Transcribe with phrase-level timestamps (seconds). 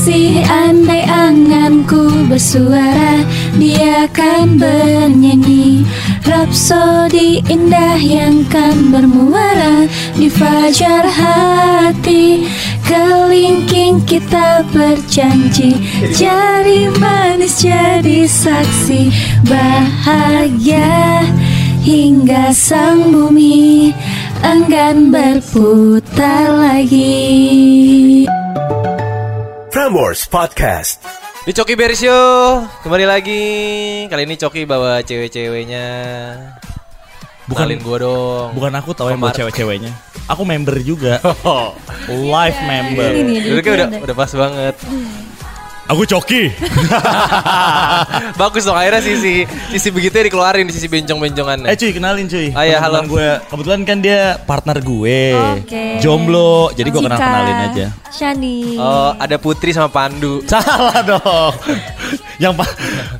[0.00, 3.20] saksi andai anganku bersuara
[3.60, 5.84] Dia akan bernyanyi.
[6.24, 9.84] Rapsodi indah yang kan bermuara
[10.16, 12.48] Di fajar hati
[12.80, 15.76] Kelingking kita berjanji.
[16.16, 19.12] Jari manis jadi saksi
[19.44, 21.28] Bahagia
[21.84, 23.92] Hingga sang bumi
[24.40, 28.24] enggan berputar lagi
[29.70, 30.98] Prambors Podcast.
[31.42, 33.42] Di Coki Bear Show kembali lagi.
[34.06, 35.86] Kali ini Coki bawa cewek-ceweknya.
[37.46, 38.48] Bukan- Kenalin gua dong.
[38.52, 39.94] Bukan aku tahu yang Pemar- cewek-ceweknya.
[40.26, 41.22] Aku member juga.
[42.10, 43.10] Live member.
[43.46, 44.74] Duduknya udah udah pas banget.
[45.90, 46.54] Aku coki.
[48.40, 51.66] Bagus dong akhirnya sisi sisi begitu dikeluarin di sisi bencong-bencongan.
[51.66, 52.54] eh cuy, kenalin cuy.
[52.54, 53.02] Ah, iya, halo.
[53.04, 53.26] Gue.
[53.50, 55.34] Kebetulan kan dia partner gue.
[55.58, 55.98] Oke.
[55.98, 56.70] Jomblo.
[56.72, 57.86] Jadi gue kenal kenalin aja.
[58.08, 60.42] Shani Oh, ada Putri sama Pandu.
[60.50, 61.54] Salah dong.
[62.38, 62.70] yang pa-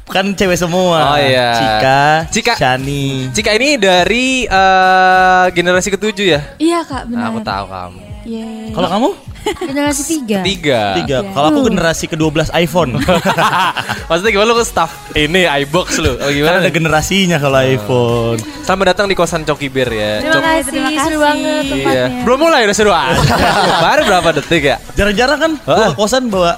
[0.07, 1.13] kan cewek semua.
[1.13, 1.51] Oh, iya.
[1.53, 2.55] Cika, Cika.
[2.55, 3.29] Shani.
[3.31, 6.41] Cika ini dari eh, generasi ketujuh ya?
[6.57, 8.01] Iya kak Nah, benar aku tahu kamu.
[8.23, 8.71] Yeay.
[8.71, 9.09] Kalau kamu?
[9.41, 10.81] Generasi tiga Tiga.
[10.95, 11.19] Tiga.
[11.27, 13.01] Kalau aku generasi ke-12 iPhone.
[14.09, 16.13] Maksudnya gimana lu ke staff ini iBox lu?
[16.13, 16.57] Oh, kan gimana?
[16.61, 18.39] ada generasinya kalau iPhone.
[18.61, 20.13] Selamat datang di kosan Coki Bear ya.
[20.21, 21.19] Terima Cok- kasih, Terima seru kasih.
[21.19, 21.71] banget Iya.
[21.73, 23.17] tempatnya Belum mulai udah seru aja.
[23.87, 24.77] Baru berapa detik ya?
[24.93, 26.53] Jarang-jarang kan gua ke kosan bawa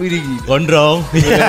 [0.00, 0.24] Widih.
[0.48, 1.04] gondrong.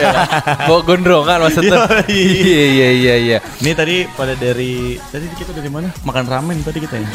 [0.68, 1.88] Bawa gondrong kan maksudnya.
[2.04, 2.20] Yoi.
[2.20, 3.38] Iya iya iya iya.
[3.64, 5.88] Ini tadi pada dari tadi kita dari mana?
[6.04, 7.08] Makan ramen tadi kita ya.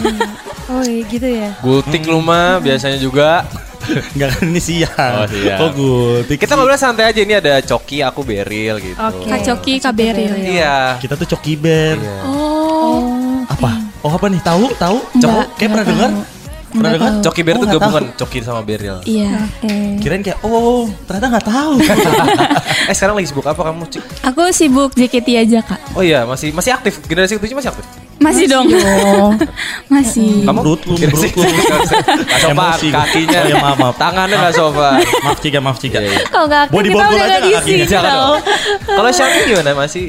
[0.66, 3.44] Oh iya gitu ya Gultik lu mah biasanya juga.
[4.18, 5.12] Enggak kan ini siang.
[5.22, 5.58] Oh, siang.
[5.62, 6.42] Oh, gultik.
[6.42, 8.98] Kita ngobrol santai aja ini ada Coki, aku Beril gitu.
[8.98, 9.30] Oke.
[9.30, 10.98] Kak Coki, Kak Beril Iya.
[10.98, 11.94] Kita tuh coki bear.
[11.94, 12.18] Iya.
[12.26, 13.78] Oh Apa?
[14.02, 14.42] Oh apa nih?
[14.42, 14.74] Tahu?
[14.74, 14.98] Tahu?
[15.22, 16.10] Cok, kayak pernah dengar?
[16.76, 17.12] Pernah dengar?
[17.24, 18.18] Coki Bear Oh, tuh gabungan tahu.
[18.20, 18.96] Coki sama Beril.
[19.02, 19.32] Iya
[19.98, 21.74] Kirain kayak oh ternyata nggak tahu.
[22.90, 24.02] eh sekarang lagi sibuk apa kamu, Cik?
[24.22, 25.80] Aku sibuk JKT aja kak.
[25.96, 27.00] Oh iya, masih masih aktif.
[27.04, 27.86] Generasi ketujuh masih aktif.
[28.16, 28.64] Masih dong.
[29.92, 30.40] Masih.
[30.48, 30.60] Kamu?
[30.64, 31.20] Menurut lu, lu.
[32.32, 33.38] Gak sopan, kakinya.
[33.44, 33.96] Oh, iya, maaf, maaf.
[34.00, 35.04] Tangannya gak sopan.
[35.20, 36.00] maaf Cika, maaf Cika.
[36.00, 36.24] Iya, iya.
[36.32, 37.60] Kalau nggak kita udah aja nggak nggak di kakinya.
[37.76, 38.16] sini Jangan tau.
[38.16, 38.40] dong.
[38.88, 39.70] Kalau Shani gimana?
[39.76, 40.04] Masih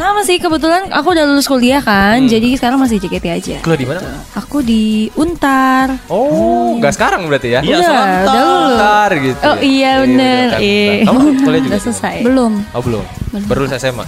[0.00, 3.56] Sama sih kebetulan aku udah lulus kuliah kan, jadi sekarang masih JKT aja.
[3.60, 4.00] kuliah di mana?
[4.32, 5.92] Aku di Untar.
[6.08, 7.60] Oh, nggak sekarang berarti ya?
[7.60, 7.92] Iya, udah,
[8.24, 8.32] lulus.
[8.64, 9.40] Bentar gitu.
[9.44, 10.46] Oh iya bener.
[10.48, 10.88] bentar, Iya.
[10.88, 11.04] bentar.
[11.04, 11.70] Kamu kuliah juga?
[11.70, 12.16] Udah selesai.
[12.24, 13.04] Belum Oh belum.
[13.44, 14.04] Baru lulus SMA.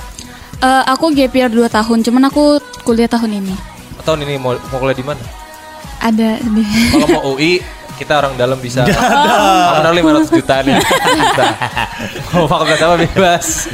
[0.62, 3.54] Eh, Aku gap year 2 tahun Cuman aku kuliah tahun ini
[4.00, 5.20] Tahun ini mau mau kuliah di mana?
[5.98, 7.58] Ada di Kalau mau UI
[8.02, 8.82] kita orang dalam bisa.
[8.82, 10.74] Kamu naruh 500 juta nih.
[12.34, 13.70] Mau fakultas apa bebas.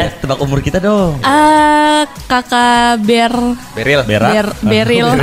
[0.00, 1.20] Eh, tebak umur kita dong.
[1.20, 3.36] Eh, Kakak Ber
[3.76, 4.00] Beril.
[4.08, 4.32] Berak.
[4.32, 5.06] Ber, Beril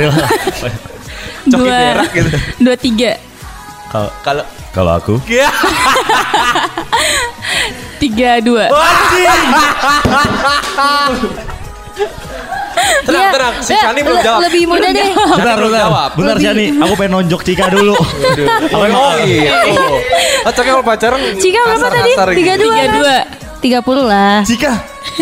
[1.44, 2.28] Coki Dua berak gitu.
[2.56, 3.20] Dua tiga
[3.92, 5.52] Kalau Kalau kalau aku Iya.
[8.02, 8.66] Tiga dua
[13.06, 13.30] Tenang, Iya.
[13.30, 13.54] tenang.
[13.60, 14.40] Si Shani belum le- jawab.
[14.44, 15.08] Lebih muda deh
[15.38, 15.82] Bentar, belum bentar.
[15.84, 16.10] jawab.
[16.14, 17.94] Bentar Shani, aku pengen nonjok Cika dulu.
[18.74, 19.46] Oh, oh gitu.
[20.42, 22.10] Oh, Coki kalau pacaran Cika berapa tadi?
[22.12, 22.38] kasar-kasar gitu.
[22.40, 22.74] Tiga dua.
[22.74, 23.16] Tiga dua.
[23.60, 24.44] Tiga puluh lah.
[24.44, 24.72] Cika,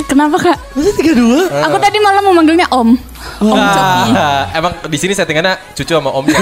[0.03, 0.57] Kenapa kak?
[0.73, 1.47] masa 32?
[1.63, 2.97] Aku tadi malam mau manggilnya Om
[3.45, 6.39] Ah, emang di sini settingannya cucu sama omnya.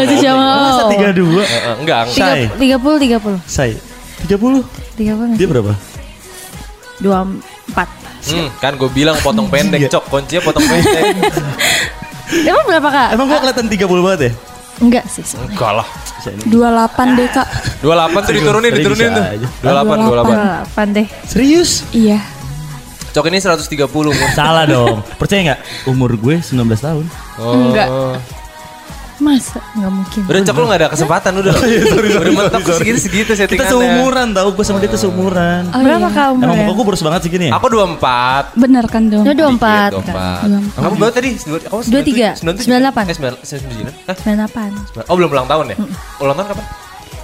[0.00, 0.44] Itu sama.
[0.70, 1.12] Masa 32?
[1.12, 2.28] Eh, eh, enggak, enggak.
[2.30, 3.76] Say, Tiga puluh, tiga puluh, say.
[4.22, 4.64] 30?
[4.94, 5.34] tiga puluh.
[5.34, 5.72] Dia berapa?
[6.98, 7.88] Dua empat.
[8.26, 10.10] Hmm, kan gue bilang potong pendek, cok.
[10.10, 11.14] Kuncinya potong pendek.
[12.50, 13.08] Emang berapa kak?
[13.16, 14.32] Emang gua kelihatan 30 banget ya?
[14.78, 15.24] Enggak sih.
[15.24, 15.54] sebenarnya.
[15.56, 15.86] Enggak lah.
[16.18, 16.42] Bisa ini.
[16.50, 17.48] 28 deh kak
[17.80, 19.24] 28 tuh diturunin, diturunin tuh.
[19.24, 19.48] aja.
[19.64, 20.34] 28, 28.
[20.34, 21.06] Delapan deh.
[21.24, 21.70] Serius?
[21.94, 22.20] Iya
[23.08, 24.28] Cok ini 130 umur.
[24.36, 25.00] Salah dong.
[25.16, 25.60] Percaya nggak?
[25.88, 27.04] Umur gue 19 tahun.
[27.40, 27.56] Oh.
[27.56, 27.88] Enggak.
[29.18, 29.58] Masa?
[29.74, 30.20] Enggak mungkin.
[30.24, 31.54] Udah cok lu gak ada kesempatan udah.
[31.98, 33.66] Udah mentok segitu segitu Kita settingannya.
[33.68, 35.62] seumuran tau, gue sama dia tuh seumuran.
[35.68, 36.14] Oh, berapa iya.
[36.14, 37.52] kak Emang muka gue boros banget segini ya?
[37.54, 38.54] Aku 24.
[38.54, 39.90] Bener kan dong Kak.
[39.98, 40.78] 24.
[40.78, 41.30] Kamu berapa tadi?
[41.40, 42.28] Dua- Kamu Dua tiga.
[42.36, 42.62] 97?
[42.62, 43.04] Sembilan delapan.
[43.04, 44.14] Eh 9 Hah?
[44.14, 44.70] Sembilan delapan.
[45.04, 45.76] Oh belum ulang tahun ya?
[46.18, 46.66] Ulang tahun kapan?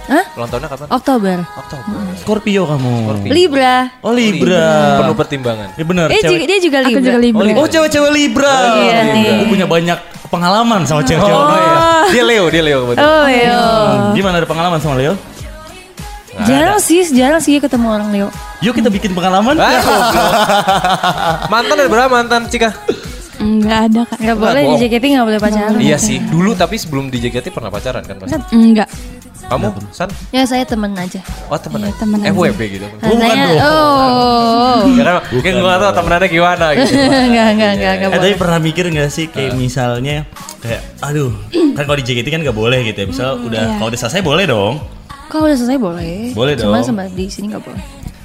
[0.05, 0.23] Hah?
[0.37, 0.87] Ulang tahunnya kapan?
[0.91, 1.37] Oktober.
[1.57, 1.93] Oktober.
[2.19, 2.93] Scorpio kamu.
[3.07, 3.31] Scorpio.
[3.31, 3.75] Libra.
[4.01, 5.01] Oh Libra.
[5.01, 5.67] Penuh pertimbangan.
[5.73, 6.07] Ya bener.
[6.11, 7.01] Eh cewek- juga, dia juga Aku Libra.
[7.01, 8.53] juga Libra Oh, Oh cewek-cewek Libra.
[8.77, 9.23] Iya nih.
[9.39, 9.99] Gue punya banyak
[10.29, 11.35] pengalaman sama cewek-cewek.
[11.35, 11.77] Oh, iya.
[12.11, 13.05] Dia Leo, dia Leo kebetulan.
[13.05, 13.57] Oh iya.
[13.57, 15.13] Hmm, Gimana ada pengalaman sama Leo?
[16.43, 18.27] Jarang sih, jarang sih ketemu orang Leo.
[18.59, 19.55] Yuk kita bikin pengalaman.
[19.55, 20.23] Ah, goblok.
[21.47, 22.69] mantan ada berapa mantan Cika?
[23.35, 24.75] Enggak ada kak Gak boleh di.
[24.87, 25.79] JKT gak boleh pacaran.
[25.79, 28.35] Iya sih, dulu tapi sebelum di JKT pernah pacaran kan pasti.
[28.55, 28.87] Enggak
[29.45, 30.09] Kamu, San?
[30.29, 31.21] Ya saya temen aja.
[31.45, 31.97] Oh temen Iya, aja?
[32.01, 32.29] temen aja.
[32.31, 32.87] FWB gitu.
[32.97, 33.61] Rasanya, dong.
[33.61, 34.79] oh.
[34.97, 36.91] Ya kan, mungkin gue gak tau temenannya gimana gitu.
[37.27, 38.23] Enggak, enggak, enggak, enggak Eh boleh.
[38.23, 40.25] tapi pernah mikir gak sih kayak misalnya
[40.59, 41.29] kayak aduh
[41.73, 43.77] kan kalau di JKT kan gak boleh gitu ya misal udah Iya.
[43.77, 44.75] kalau udah selesai boleh dong
[45.25, 46.15] Kalau udah selesai boleh.
[46.31, 46.85] Boleh Cuma dong.
[46.85, 47.81] sama di sini nggak boleh.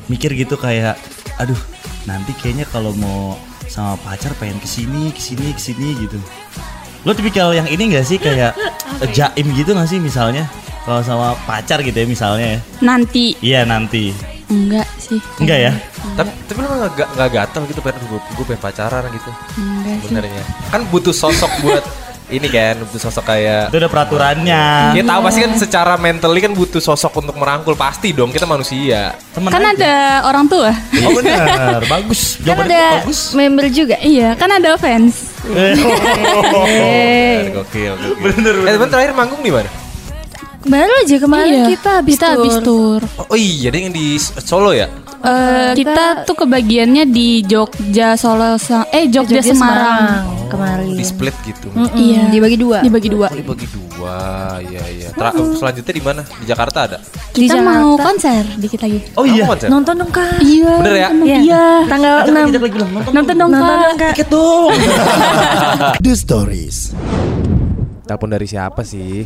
[0.06, 1.00] Mikir gitu kayak,
[1.36, 1.56] aduh
[2.02, 6.16] nanti kayaknya kalau mau sama pacar pengen ke sini, ke sini, ke sini gitu.
[7.00, 8.52] Lo tipikal yang ini gak sih kayak
[9.00, 10.44] eh, jaim gitu gak sih misalnya?
[10.80, 12.60] Kalau sama pacar gitu ya misalnya ya.
[12.80, 14.12] Nanti Iya nanti.
[14.46, 15.20] enggak sih.
[15.38, 15.72] Enggak ya?
[16.12, 20.42] Tapi tapi lu nggak nggak gatel gitu pengen gue gue pengen pacaran gitu Enggak sebenarnya.
[20.68, 21.84] Kan butuh sosok buat
[22.30, 24.64] ini kan butuh sosok kayak Itu udah peraturannya.
[24.94, 29.14] Kita tahu pasti kan secara mentally kan butuh sosok untuk merangkul pasti dong kita manusia.
[29.30, 29.70] Temen Kan aja.
[29.74, 29.94] ada
[30.26, 30.70] orang tua.
[31.06, 32.38] Oh benar, bagus.
[32.40, 33.30] Kan ada bagus.
[33.30, 33.98] member juga.
[33.98, 35.30] Iya, kan ada fans.
[35.46, 35.74] Eh,
[36.54, 37.94] Gokil, gokil.
[38.18, 38.74] Bener, bener.
[38.78, 39.70] Eh, terakhir manggung di mana?
[40.60, 43.00] Baru aja kemarin Iya, kita habis kita habis tour.
[43.00, 43.00] tour.
[43.16, 44.92] Oh, oh iya, dia yang di Solo ya?
[45.20, 48.56] Eh, kita tuh kebagiannya di Jogja, Solo,
[48.88, 50.48] eh Jogja, Semarang.
[50.48, 50.92] kemarin.
[50.92, 51.68] Di split gitu.
[51.70, 52.22] Mm-mm, Iya.
[52.28, 52.78] Dibagi dua.
[52.80, 53.28] Dibagi dua.
[53.28, 54.16] Oh, dibagi dua.
[54.60, 55.08] Iya, iya.
[55.12, 56.20] Tra- selanjutnya di mana?
[56.24, 56.98] Di Jakarta ada?
[57.30, 57.70] Di Kita Jakarta.
[57.78, 58.98] mau konser dikit lagi.
[59.14, 59.44] Oh iya.
[59.44, 59.68] Konser?
[59.68, 60.40] Nonton dong kak.
[60.40, 60.72] Iya.
[60.76, 61.08] Bener ya?
[61.14, 61.38] Iya.
[61.38, 61.64] Iya.
[61.86, 63.12] Tanggal Ajak 6 lagi, lagi bilang nonton.
[63.12, 63.80] Nonton dong Nonton Kak.
[63.82, 64.12] dong kak.
[64.12, 64.70] Tiket dong.
[66.04, 66.76] The Stories.
[68.02, 69.22] Telepon dari siapa sih?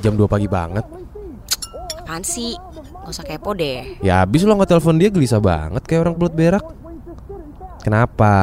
[0.00, 0.84] Jam 2 pagi banget.
[2.06, 2.54] Apaan sih?
[3.06, 6.34] Gak usah kepo deh Ya habis lo nggak telepon dia gelisah banget kayak orang pelut
[6.34, 6.64] berak.
[7.82, 8.34] Kenapa?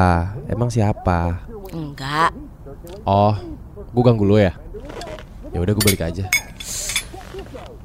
[0.48, 1.44] Emang siapa?
[1.76, 2.32] Enggak
[3.04, 3.36] Oh,
[3.92, 4.56] gue ganggu lo ya?
[5.52, 6.28] Ya udah gue balik aja.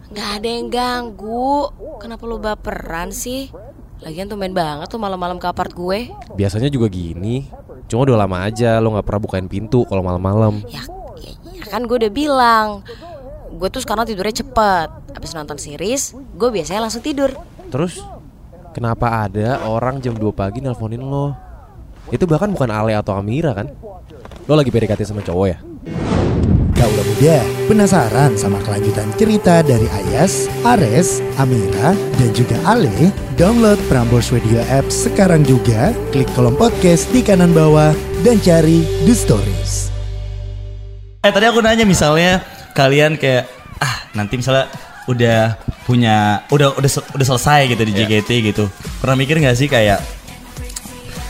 [0.08, 1.70] Gak ada yang ganggu
[2.02, 3.50] Kenapa lu baperan sih?
[4.02, 7.50] Lagian tumben banget tuh malam-malam ke apart gue Biasanya juga gini.
[7.90, 10.62] Cuma udah lama aja lo nggak pernah bukain pintu kalau malam-malam.
[10.70, 10.82] ya,
[11.18, 12.86] ya, ya kan gue udah bilang
[13.58, 14.88] Gue tuh sekarang tidurnya cepet
[15.18, 17.34] Abis nonton series Gue biasanya langsung tidur
[17.74, 17.98] Terus
[18.70, 21.34] kenapa ada orang jam 2 pagi nelponin lo?
[22.14, 23.66] Itu bahkan bukan Ale atau Amira kan?
[24.46, 25.58] Lo lagi PDKT sama cowok ya?
[26.78, 33.10] Kaulah muda, penasaran sama kelanjutan cerita dari Ayas, Ares, Amira, dan juga Ale?
[33.34, 37.90] Download Prambors Radio App sekarang juga, klik kolom podcast di kanan bawah,
[38.22, 39.90] dan cari The Stories.
[41.26, 42.46] Eh tadi aku nanya misalnya
[42.78, 43.50] kalian kayak
[43.82, 44.70] ah nanti misalnya
[45.10, 48.70] udah punya udah udah udah selesai gitu di JKT gitu.
[49.02, 49.98] Pernah mikir nggak sih kayak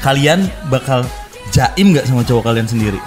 [0.05, 1.09] kalian bakal
[1.49, 3.01] jaim nggak sama cowok kalian sendiri?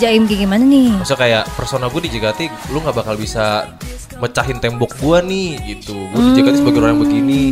[0.00, 0.96] Jaim kayak gimana nih?
[1.02, 3.74] Maksudnya kayak persona gue di JKT Lu gak bakal bisa
[4.22, 7.42] mecahin tembok gue nih gitu Gue di JKT sebagai orang yang begini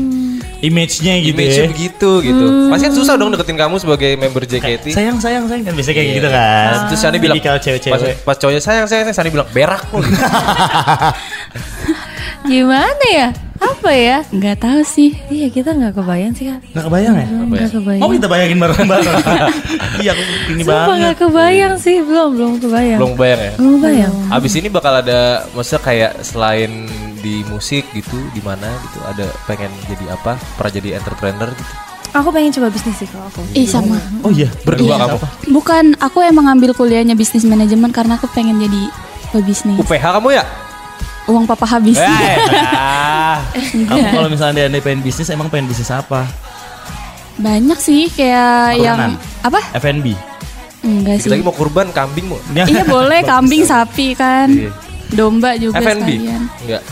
[0.61, 1.71] Image-nya gitu Image-nya ya.
[1.71, 5.73] begitu gitu Pasti kan susah dong deketin kamu sebagai member JKT Sayang sayang sayang kan
[5.73, 6.17] biasanya kayak Iya.
[6.17, 6.73] gitu kan.
[6.89, 8.15] Terus Shani bilang Tipikal pas, cewek-cewek.
[8.23, 10.03] pas cowoknya sayang sayang sayang Shani bilang berak gitu.
[12.45, 13.29] Gimana ya?
[13.59, 14.23] Apa ya?
[14.31, 15.19] Enggak tahu sih.
[15.27, 16.63] Iya kita nggak kebayang sih kak.
[16.73, 17.27] Nggak kebayang ya?
[17.29, 18.01] Nggak kebayang.
[18.01, 19.15] Mau kita bayangin bareng-bareng.
[19.99, 20.99] Iya aku ini Sumpah banget.
[21.03, 22.99] nggak kebayang sih belum belum kebayang.
[22.99, 24.13] Belum bayang ya Belum kebayang.
[24.31, 25.21] Abis ini bakal ada
[25.51, 26.87] Maksudnya kayak selain
[27.19, 31.75] di musik gitu di mana gitu ada pengen jadi apa pernah jadi entrepreneur gitu
[32.17, 33.45] Aku pengen coba bisnis sih kalau aku.
[33.53, 34.01] Ih sama.
[34.25, 35.05] Oh iya, berdua Iya.
[35.05, 35.17] kamu
[35.53, 38.89] Bukan, aku emang ngambil kuliahnya bisnis manajemen karena aku pengen jadi
[39.29, 39.77] pebisnis.
[39.77, 40.45] UPH kamu ya
[41.29, 42.01] Uang papa habis.
[42.01, 42.09] Eh,
[42.73, 43.45] ah.
[43.53, 46.25] Kamu kalau misalnya anda pengen bisnis emang pengen bisnis apa?
[47.37, 49.61] Banyak sih kayak yang apa?
[49.77, 50.17] F&B.
[50.81, 51.29] Enggak sih.
[51.29, 54.49] lagi mau kurban kambing mau Iya boleh kambing, sapi kan.
[54.49, 54.73] Iya.
[55.13, 56.43] Domba juga F&B sekalian.
[56.65, 56.83] enggak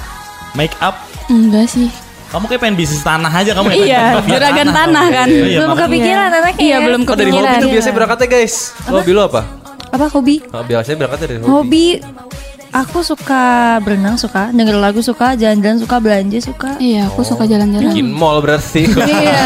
[0.56, 0.96] Make up.
[1.28, 1.88] Enggak sih.
[2.26, 3.76] Kamu kayak pengen bisnis tanah aja kamu ya?
[3.78, 5.28] Iya, juragan tanah kan.
[5.30, 5.86] Iya, belum makanya.
[5.86, 6.58] kepikiran anaknya.
[6.58, 6.78] Iya, ya.
[6.82, 7.60] belum Oh dari hobi kepikiran.
[7.60, 9.42] tuh biasanya berangkatnya guys Lo hobi lo apa?
[9.86, 10.36] Apa hobi?
[10.50, 11.86] Oh, biasanya berangkatnya dari hobi Hobi
[12.74, 13.42] aku suka
[13.80, 16.70] berenang suka, denger lagu suka, jalan-jalan suka, belanja suka.
[16.76, 17.88] Iya, aku suka jalan-jalan.
[17.88, 18.84] Bikin mall berarti
[19.16, 19.40] Iya.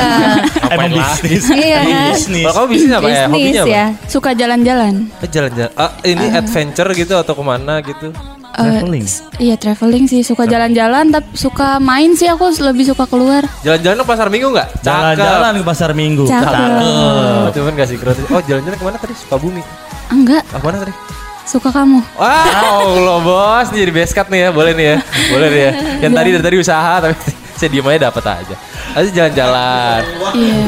[0.66, 1.44] Emang lah bisnis.
[1.46, 1.78] Iya.
[1.80, 2.42] Emang bisnis.
[2.42, 3.12] Kalau kamu bisnis apa ya?
[3.20, 3.70] Bisnis Hobinya apa?
[3.70, 3.84] ya.
[4.08, 4.94] Suka jalan-jalan.
[5.20, 8.08] Eh, Jalan-jalan ah, Ini adventure gitu atau ke mana gitu
[8.50, 9.04] Eh, Traveling.
[9.38, 13.46] Iya traveling sih suka jalan-jalan tapi suka main sih aku lebih suka keluar.
[13.60, 14.68] Jalan-jalan ke pasar minggu nggak?
[14.80, 16.24] Jalan-jalan ke pasar minggu.
[16.26, 16.82] Cakep.
[16.82, 18.24] Oh, cuman kasih gratis.
[18.26, 19.14] Oh jalan-jalan ke mana tadi?
[19.14, 19.62] Sukabumi.
[20.10, 20.94] Enggak, Ah mana tadi?
[21.42, 21.98] suka kamu.
[22.14, 22.46] Wah,
[22.78, 24.96] Allah bos, ini jadi best cut nih ya, boleh nih ya,
[25.28, 25.72] boleh nih ya.
[25.98, 27.14] Yang tadi dari tadi usaha tapi
[27.58, 28.54] saya diem aja dapat aja.
[28.94, 30.00] Aja jalan-jalan.
[30.32, 30.62] Iya.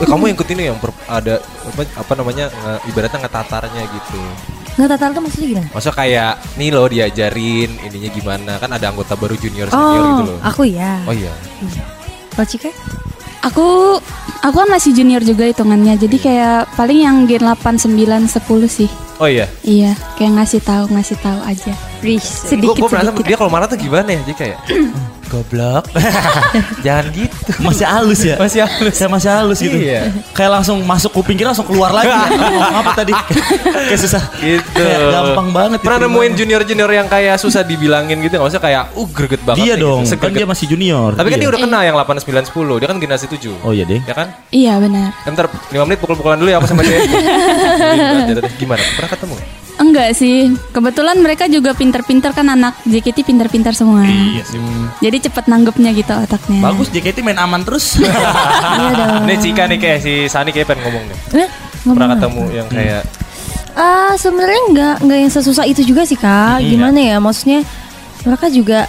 [0.08, 4.20] Kamu yang ikut ini yang per- ada apa, apa namanya nge- ibaratnya ngetatarnya gitu.
[4.78, 4.86] Tuh
[5.22, 5.68] maksudnya gimana?
[5.74, 10.28] Maksudnya kayak nih loh diajarin ininya gimana kan ada anggota baru junior senior gitu Oh,
[10.30, 10.38] loh.
[10.42, 11.02] aku ya.
[11.04, 11.32] Oh iya.
[12.34, 12.70] Kalau Cika?
[13.40, 13.96] Aku
[14.40, 16.00] Aku kan masih junior juga hitungannya.
[16.00, 18.88] Jadi kayak paling yang gen 8, 9, 10 sih.
[19.20, 19.44] Oh iya.
[19.60, 21.76] Iya, kayak ngasih tahu, ngasih tahu aja.
[22.00, 22.24] Riz.
[22.24, 24.24] Sedikit Gue merasa dia kalau marah tuh gimana ya?
[24.24, 24.58] Jadi kayak
[25.30, 25.84] goblok.
[26.84, 27.50] Jangan gitu.
[27.60, 28.40] Masih halus ya?
[28.40, 28.94] Masih halus.
[28.96, 29.76] Saya masih halus gitu.
[29.76, 30.08] Iya.
[30.32, 32.10] Kayak langsung masuk kuping kita langsung keluar lagi.
[32.40, 33.12] Ngomong apa tadi?
[33.12, 34.22] Kayak susah.
[34.40, 34.80] Gitu.
[34.80, 35.78] Kayak gampang banget.
[35.84, 39.60] Pernah nemuin junior-junior yang kayak susah dibilangin gitu nggak usah kayak uh greget banget.
[39.62, 40.16] Dia dong, gitu.
[40.16, 41.12] kan dia masih junior.
[41.14, 41.44] Tapi kan Iya.
[41.46, 44.00] dia udah kenal yang 8, 9, 10 Dia kan generasi 7 Oh iya deh.
[44.02, 44.26] Ya kan?
[44.50, 45.12] Iya benar.
[45.28, 46.98] Ntar 5 menit pukul-pukulan dulu ya aku sama dia
[48.60, 48.82] Gimana?
[48.98, 49.34] Pernah ketemu?
[49.76, 50.52] Enggak sih.
[50.70, 54.04] Kebetulan mereka juga pinter-pinter kan anak JKT pinter-pinter semua.
[54.04, 54.60] Iya sih.
[55.00, 56.60] Jadi cepet nanggepnya gitu otaknya.
[56.62, 57.96] Bagus JKT main aman terus.
[58.00, 59.24] Iya dong.
[59.24, 61.48] Nih Cika nih kayak si Sani kayak pengen ngomong nih Eh,
[61.82, 62.14] ngomong Pernah apa?
[62.18, 63.02] ketemu yang kayak
[63.70, 66.60] Ah, sebenarnya nggak nggak yang sesusah itu juga sih kak.
[66.60, 67.16] Gimana ya?
[67.16, 67.64] Maksudnya
[68.20, 68.84] mereka juga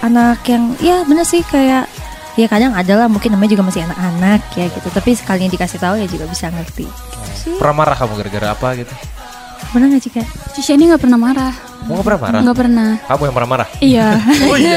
[0.00, 1.88] anak yang ya bener sih kayak
[2.34, 4.88] ya kadang ada lah mungkin namanya juga masih anak-anak ya gitu.
[4.90, 6.84] Tapi sekali dikasih tahu ya juga bisa ngerti.
[7.56, 8.92] Pernah marah kamu gara-gara apa gitu?
[9.72, 10.26] Pernah nggak sih kak?
[10.54, 11.73] Cisha ini nggak pernah marah.
[11.84, 12.40] Kamu gak pernah marah?
[12.40, 12.90] Nggak pernah.
[13.04, 13.68] Kamu yang pernah marah?
[13.78, 14.06] Iya.
[14.48, 14.76] Oh iya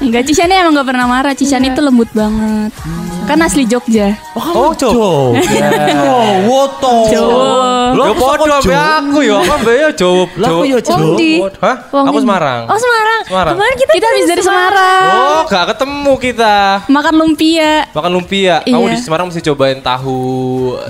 [0.00, 1.32] Enggak, Cisha ini emang nggak pernah marah.
[1.32, 2.72] Cisha ini tuh lembut banget.
[3.24, 4.18] Kan asli Jogja.
[4.34, 5.38] Oh Cowok.
[6.02, 6.96] Oh, woto.
[7.08, 7.70] Cowok.
[7.90, 10.28] Lo podo sampe aku ya, kan bea jawab.
[10.38, 10.78] Lah, aku ya,
[11.18, 11.32] di.
[11.58, 11.76] Hah?
[11.90, 12.18] Aku.
[12.22, 12.60] Semarang.
[12.70, 13.20] Oh Semarang.
[13.26, 13.54] Semarang.
[13.54, 15.10] Kemarin kita, Kita habis dari Semarang.
[15.10, 16.56] Oh, gak ketemu kita.
[16.86, 17.72] Makan lumpia.
[17.94, 18.56] Makan lumpia.
[18.66, 18.94] Kamu Iya.
[18.94, 20.18] di Semarang mesti cobain tahu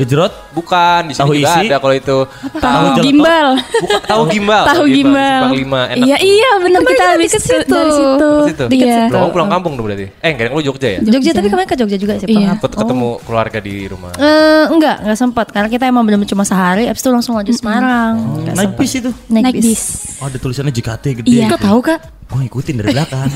[0.00, 0.32] Gejrot.
[0.50, 1.68] Bukan, di sini Tahu juga isi?
[1.68, 2.18] ada kalau itu.
[2.58, 3.48] Tahu gimbal.
[3.54, 4.62] Bukan, tahu gimbal.
[4.64, 5.40] Tahu gimbal.
[5.42, 6.06] Simpang 5 enak.
[6.06, 7.74] Iya iya benar kita habis ke- situ.
[7.74, 8.30] dari situ.
[8.30, 8.64] Ke situ?
[8.70, 8.98] Iya.
[9.08, 10.06] Loh, kamu pulang kampung dong berarti.
[10.20, 10.98] Eh, enggak, lu Jogja ya?
[11.02, 12.26] Jogja tapi kemarin ke Jogja juga sih.
[12.28, 12.56] Iya.
[12.60, 14.12] Ketemu keluarga di rumah.
[14.14, 18.44] Eh, enggak, enggak sempat karena kita emang benar cuma sehari, abis itu langsung lanjut Semarang.
[18.46, 19.10] Nggak Naik bis itu.
[19.26, 19.82] Naik, bis.
[20.20, 21.28] Oh, ada tulisannya JKT gede.
[21.28, 21.48] Iya.
[21.48, 21.54] gitu.
[21.56, 22.19] Kok tahu kak?
[22.30, 23.26] Gue ngikutin dari belakang.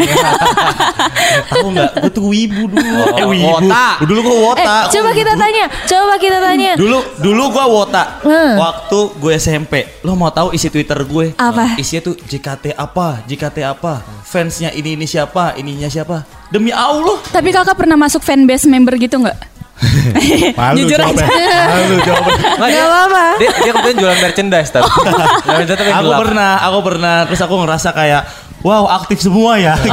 [1.51, 1.91] tahu nggak?
[1.99, 2.95] Gue tuh wibu dulu.
[3.11, 3.67] eh wibu.
[3.67, 3.87] wota.
[4.01, 4.75] Dulu gue wota.
[4.87, 6.73] Eh, coba kita tanya, coba kita tanya.
[6.79, 8.23] Dulu dulu gue wota.
[8.23, 8.55] Hmm.
[8.55, 9.75] Waktu gue SMP.
[10.01, 11.35] Lo mau tahu isi Twitter gue?
[11.35, 11.75] Apa?
[11.75, 13.27] Isinya tuh JKT apa?
[13.27, 13.99] JKT apa?
[14.23, 15.59] Fansnya ini ini siapa?
[15.59, 16.23] Ininya siapa?
[16.49, 17.19] Demi Allah.
[17.35, 19.55] Tapi kakak pernah masuk fanbase member gitu nggak?
[20.79, 21.27] Jujur aja.
[21.67, 22.35] Malu jawabnya.
[22.57, 23.25] Nggak, dia, apa-apa.
[23.43, 24.87] Dia, dia kemudian jualan merchandise tapi.
[25.51, 26.21] merchandise tapi yang Aku gelap.
[26.23, 27.17] pernah, aku pernah.
[27.27, 28.23] Terus aku ngerasa kayak,
[28.65, 29.77] wow aktif semua ya.
[29.77, 29.93] gitu.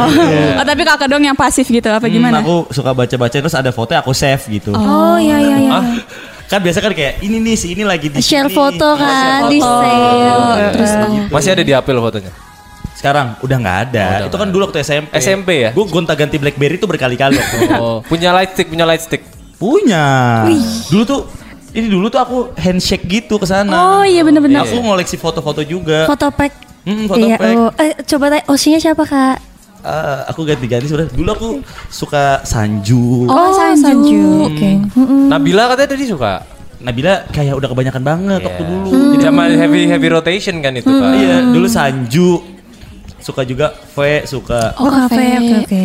[0.55, 2.39] Oh, tapi kakak dong yang pasif gitu apa Hmm, gimana?
[2.39, 4.71] aku suka baca-baca terus ada foto aku save gitu.
[4.71, 5.69] Oh iya iya iya.
[5.69, 5.83] Hah?
[6.47, 8.55] Kan biasa kan kayak ini nih si ini lagi di Share sini.
[8.55, 9.75] foto kan, di foto.
[9.77, 10.71] save.
[10.73, 11.23] Terus oh.
[11.29, 12.31] Masih ada di apel fotonya.
[12.91, 14.03] Sekarang udah nggak ada.
[14.03, 15.11] Oh, udah itu kan dulu waktu SMP.
[15.17, 15.69] SMP ya?
[15.71, 17.35] Gue gonta-ganti BlackBerry itu berkali-kali.
[17.75, 19.23] Oh, punya light stick, punya light stick.
[19.55, 20.03] Punya.
[20.87, 21.19] Dulu tuh
[21.71, 23.71] ini dulu tuh aku handshake gitu ke sana.
[23.71, 24.61] Oh iya bener-bener.
[24.61, 26.03] Aku ngoleksi foto-foto juga.
[26.03, 26.70] Foto pack.
[26.81, 27.55] Hmm, foto iya, pack.
[27.57, 27.69] oh.
[27.77, 29.37] Eh, coba tanya, Osinya siapa kak?
[29.81, 31.13] Eh, aku ganti-ganti sebenarnya.
[31.13, 31.49] Dulu aku
[31.89, 33.25] suka Sanju.
[33.25, 34.49] Oh, Sanju.
[34.49, 34.69] Oke.
[35.29, 36.45] Nabila katanya tadi suka.
[36.81, 38.89] Nabila kayak udah kebanyakan banget waktu dulu.
[39.17, 41.13] Jadi sama heavy heavy rotation kan itu kan.
[41.13, 42.50] Iya, dulu Sanju.
[43.21, 45.83] Suka juga V, suka Oh, kafe, oke oke.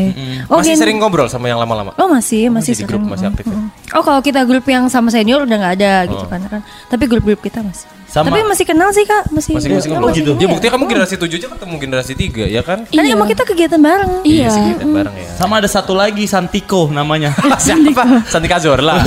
[0.48, 1.92] Oh, Masih gen- sering ngobrol sama yang lama-lama.
[1.94, 2.88] Oh masih, masih Masih di sering.
[2.88, 3.52] grup, masih aktif ya?
[3.52, 3.92] Mm, mm.
[3.92, 6.60] Oh kalau kita grup yang sama senior udah nggak ada gitu kan kan.
[6.86, 7.84] Tapi grup-grup kita masih.
[8.06, 9.52] Sama- Tapi masih kenal sih kak, masih.
[9.52, 10.08] Masih masih ya, ngobrol.
[10.08, 10.32] masih gitu.
[10.32, 10.48] Ya ya.
[10.48, 12.78] buktinya kamu generasi 7 aja ketemu generasi 3 ya kan?
[12.82, 13.12] Kan Iya.
[13.12, 14.12] emang kita kegiatan bareng.
[14.22, 14.48] Iya.
[14.48, 15.28] sih, kita bareng ya.
[15.36, 17.36] sama ada satu lagi Santiko namanya.
[17.60, 18.24] Siapa?
[18.24, 19.04] Santika Zorla.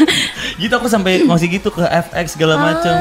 [0.56, 2.94] gitu aku sampai masih gitu ke FX segala macem.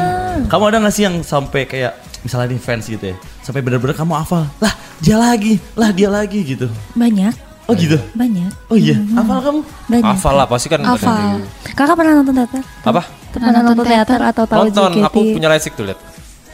[0.46, 3.16] Kamu ada gak sih yang sampai kayak misalnya di fans gitu ya,
[3.46, 6.66] sampai bener-bener kamu hafal, lah dia lagi, lah dia lagi gitu.
[6.98, 7.34] Banyak,
[7.66, 7.98] Oh gitu.
[8.14, 9.60] banyak, Oh iya, hafal kamu?
[9.86, 10.06] banyak.
[10.06, 10.82] Hafal lah pasti kan.
[10.82, 11.38] Hafal.
[11.38, 12.62] di- Kakak pernah nonton teater?
[12.82, 13.02] Apa?
[13.30, 15.06] Pernah nonton teater atau tahu Nonton, JKT?
[15.06, 16.00] aku punya stick tuh lihat.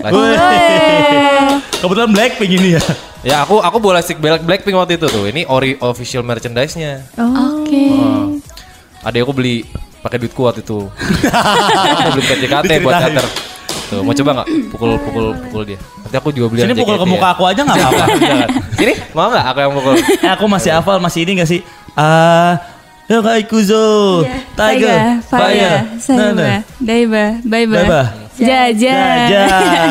[1.81, 2.81] Kebetulan Blackpink ini ya.
[3.21, 5.29] Ya aku aku bawa light stick Black Blackpink waktu itu tuh.
[5.29, 7.05] Ini ori official merchandise-nya.
[7.21, 7.61] Oh.
[7.61, 7.85] Oke.
[7.93, 8.25] Oh.
[9.05, 9.61] Ada aku beli
[10.01, 10.89] pakai duitku waktu itu.
[11.93, 13.25] aku beli tiket JKT buat teater.
[13.91, 15.77] Tuh, mau coba nggak pukul pukul pukul dia?
[15.99, 17.35] Nanti aku juga beli Sini pukul ke muka ya.
[17.35, 18.05] aku aja gak apa-apa.
[18.23, 18.49] Jangan.
[18.79, 19.95] Sini, mau nggak aku yang pukul?
[19.99, 21.59] eh, aku masih hafal, masih ini gak sih?
[21.91, 22.55] Ah,
[23.11, 24.23] Yokai Kuzo,
[24.55, 26.59] Tiger, Fire, Saiba, nah.
[26.79, 28.01] Daiba, Baiba, Baiba.
[28.39, 29.27] Jaja.
[29.27, 29.43] Jaja.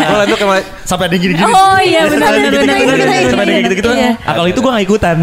[0.08, 0.36] Kalau itu
[0.88, 1.44] Sampai ada gini-gini.
[1.44, 2.76] Oh iya benar benar benar.
[3.28, 3.90] Sampai ada gitu-gitu.
[3.92, 4.10] Iya.
[4.24, 5.16] Ah, kalau itu gue gak ikutan.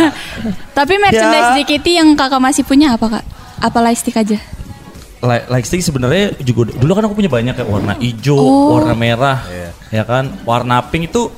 [0.78, 1.54] Tapi merchandise Ya.
[1.60, 3.24] JKT yang kakak masih punya apa kak?
[3.60, 4.38] Apa lightstick aja?
[5.16, 8.76] Light, light stick sebenarnya juga dulu kan aku punya banyak kayak warna hijau, Oh.
[8.76, 9.40] warna merah,
[9.88, 11.32] ya kan, warna pink itu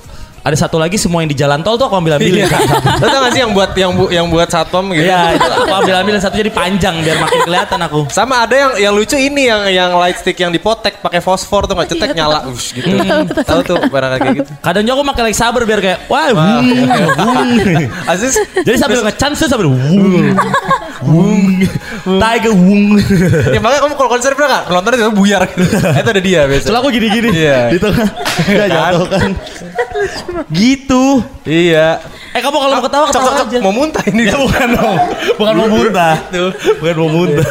[0.48, 2.32] ada satu lagi semua yang di jalan tol tuh aku ambil ambil.
[2.34, 2.48] Iya.
[3.00, 5.04] Lo tau gak sih yang buat yang bu- yang buat satpam gitu?
[5.04, 8.00] Iya, itu aku ambil ambil satu jadi panjang biar makin kelihatan aku.
[8.08, 11.76] Sama ada yang yang lucu ini yang yang light stick yang dipotek pakai fosfor tuh
[11.76, 12.88] nggak cetek nyala, Ush, gitu.
[13.44, 14.50] Tahu tuh barang kayak gitu.
[14.58, 16.32] Kadang juga aku pakai like saber biar kayak wah.
[18.10, 20.32] Aziz, Jadi sambil ngechance tuh sambil wung,
[21.04, 21.42] wung,
[22.04, 22.96] tiger wung.
[23.54, 24.64] ya makanya kamu kalau konser pernah nggak?
[24.66, 25.62] Penontonnya itu buyar gitu.
[25.76, 26.62] itu ada dia biasa.
[26.64, 27.58] Setelah aku gini-gini Iya.
[27.68, 28.08] di tengah.
[28.48, 29.30] Gak jatuh kan.
[30.52, 31.04] Gitu.
[31.44, 31.98] Iya.
[32.32, 33.48] Eh kamu kalau mau ketawa Cok, ketawa cok, cok.
[33.48, 33.58] aja.
[33.64, 34.22] Mau muntah ini.
[34.26, 34.96] Ya bukan dong.
[35.38, 36.14] Bukan mau muntah.
[36.80, 37.50] Bukan mau muntah.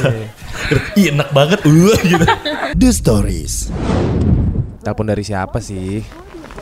[0.97, 1.59] Ih enak banget.
[1.63, 2.25] Uh, gitu.
[2.73, 3.69] The Stories.
[4.81, 5.99] Telepon dari siapa sih?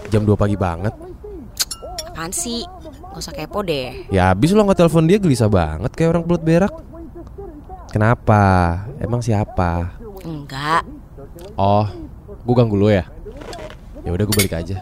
[0.10, 0.94] Jam 2 pagi banget.
[2.10, 2.63] Apaan sih?
[3.12, 4.08] Gak usah kepo deh.
[4.12, 6.74] Ya abis lo nggak telepon dia gelisah banget kayak orang pelut berak.
[7.92, 8.44] Kenapa?
[9.00, 9.96] Emang siapa?
[10.24, 10.84] Enggak.
[11.56, 11.88] Oh,
[12.44, 13.08] gue ganggu lo ya?
[14.04, 14.80] Ya udah gue balik aja.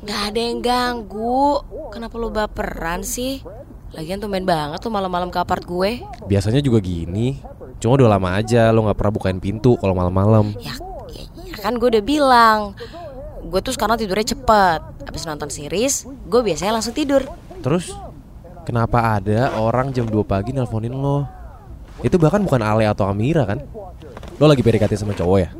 [0.00, 1.60] Gak ada yang ganggu.
[1.92, 3.44] Kenapa lu baperan sih?
[3.90, 6.00] Lagian tumben banget tuh malam-malam ke apart gue.
[6.30, 7.42] Biasanya juga gini.
[7.82, 10.54] Cuma udah lama aja lo nggak pernah bukain pintu kalau malam-malam.
[10.62, 10.76] Ya,
[11.10, 12.78] ya, ya kan gue udah bilang.
[13.50, 14.80] Gue tuh sekarang tidurnya cepet.
[15.10, 17.26] Abis nonton series, gue biasanya langsung tidur.
[17.60, 17.90] Terus
[18.62, 21.26] kenapa ada orang jam 2 pagi nelponin lo?
[22.00, 23.58] Itu bahkan bukan Ale atau Amira kan?
[24.38, 25.50] Lo lagi PDKT sama cowok ya?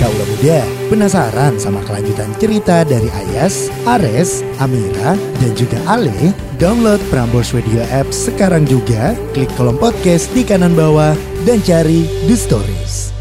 [0.00, 6.32] Kaulah muda, penasaran sama kelanjutan cerita dari Ayas, Ares, Amira, dan juga Ale?
[6.56, 11.12] Download Prambors Radio App sekarang juga, klik kolom podcast di kanan bawah,
[11.44, 13.12] dan cari The Stories.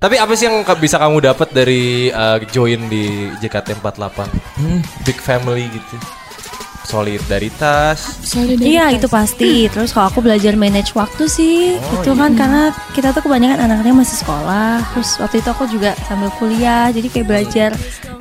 [0.00, 4.18] Tapi apa sih yang bisa kamu dapat dari uh, join di JKT48?
[5.04, 6.21] Big family gitu.
[6.92, 7.98] Solidaritas.
[8.60, 9.66] Iya itu pasti.
[9.72, 12.20] Terus kalau aku belajar manage waktu sih, Oh, itu iya.
[12.20, 14.84] kan karena kita tuh kebanyakan anak-anaknya masih sekolah.
[14.92, 17.70] Terus waktu itu aku juga sambil kuliah, jadi kayak belajar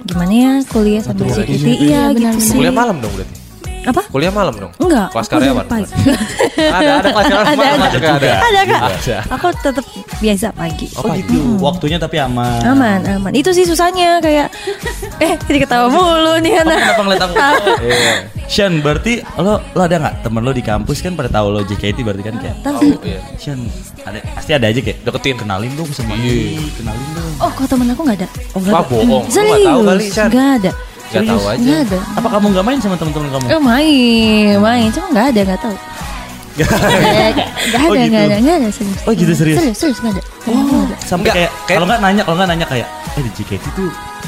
[0.08, 1.66] gimana ya kuliah sambil JKT.
[1.68, 2.56] Iya gitu sih.
[2.56, 3.40] Kuliah malam dong berarti.
[3.81, 4.01] Apa?
[4.07, 4.71] Kuliah malam dong.
[4.77, 5.09] Enggak.
[5.09, 5.65] Kelas karyawan.
[5.71, 7.89] ada ada kelas karyawan Ada, malam ada.
[7.89, 8.29] juga ada.
[8.38, 8.81] Ada kak.
[8.81, 9.17] Ada.
[9.33, 9.85] Aku tetap
[10.17, 10.88] biasa pagi.
[10.95, 11.39] Oh gitu.
[11.57, 12.61] Waktunya tapi aman.
[12.61, 13.31] Aman, aman.
[13.33, 14.53] Itu sih susahnya kayak
[15.17, 16.77] eh jadi ketawa mulu nih anak.
[16.77, 17.35] Kenapa ngeliat aku?
[17.81, 18.13] Iya.
[18.45, 22.03] Shan, berarti lo lo ada nggak temen lo di kampus kan pada tahu lo JKT
[22.03, 23.00] berarti kan kayak Tahu.
[23.01, 23.19] Iya.
[23.35, 23.59] Shan
[24.01, 25.35] ada pasti ada aja kayak Deketin.
[25.38, 27.33] kenalin dong sama ini, kenalin dong.
[27.39, 28.27] Oh, kalau temen aku nggak ada.
[28.53, 28.91] Oh nggak Wah ada.
[28.91, 29.25] bohong.
[29.27, 29.50] Serius?
[29.50, 30.27] nggak tahu kali Chan.
[30.29, 30.71] Nggak ada.
[31.12, 31.60] Gak tahu aja.
[31.60, 32.00] Nggak ada.
[32.15, 33.46] Apa kamu nggak main sama teman-teman kamu?
[33.48, 35.75] Eh main, main, cuma nggak ada, nggak tahu.
[36.51, 37.44] Nggak ada,
[37.82, 38.12] Oh, gitu.
[38.12, 39.00] nggak ada, nggak ada serius.
[39.01, 39.58] Oh, gitu, serius?
[39.58, 40.24] Serius, serius nggak ada.
[40.46, 43.65] Oh, sampai Nggak, kayak, kayak- kalau nggak nanya, kalau nggak nanya kayak, eh di JKT
[43.72, 43.88] tuh